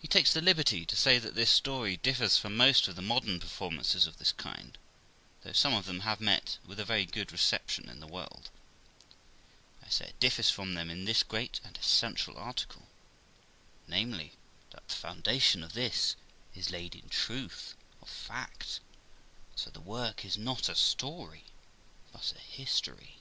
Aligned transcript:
He 0.00 0.08
takes 0.08 0.32
the 0.32 0.40
liberty 0.40 0.84
to 0.84 0.96
say 0.96 1.20
that 1.20 1.36
this 1.36 1.50
story 1.50 1.96
differs 1.96 2.36
from 2.36 2.56
most 2.56 2.88
of 2.88 2.96
the 2.96 3.00
modern 3.00 3.38
performances 3.38 4.08
of 4.08 4.18
this 4.18 4.32
kind, 4.32 4.76
though 5.42 5.52
some 5.52 5.72
of 5.72 5.84
them 5.84 6.00
have 6.00 6.20
met 6.20 6.58
with 6.66 6.80
a 6.80 6.84
very 6.84 7.04
good 7.06 7.30
reception 7.30 7.88
in 7.88 8.00
the 8.00 8.08
world. 8.08 8.50
I 9.86 9.88
say, 9.88 10.06
it 10.06 10.18
differs 10.18 10.50
from 10.50 10.74
them 10.74 10.90
in 10.90 11.04
this 11.04 11.22
great 11.22 11.60
and 11.62 11.78
essential 11.78 12.36
article, 12.36 12.88
namely, 13.86 14.32
that 14.72 14.88
the 14.88 14.94
foundation 14.96 15.62
of 15.62 15.74
this 15.74 16.16
is 16.56 16.72
laid 16.72 16.96
in 16.96 17.08
truth 17.08 17.76
of 18.02 18.10
fact; 18.10 18.80
and 19.52 19.60
so 19.60 19.70
the 19.70 19.80
work 19.80 20.24
is 20.24 20.36
not 20.36 20.68
a 20.68 20.74
story, 20.74 21.44
but 22.10 22.32
a 22.34 22.38
history. 22.40 23.18